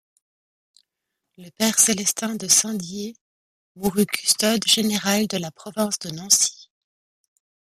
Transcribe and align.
Le 1.37 1.51
père 1.51 1.77
Célestin 1.79 2.33
de 2.33 2.47
Saint-Dié 2.47 3.13
mourut 3.75 4.07
custode 4.07 4.63
général 4.65 5.27
de 5.27 5.37
la 5.37 5.51
province 5.51 5.99
de 5.99 6.09
Nancy. 6.09 6.71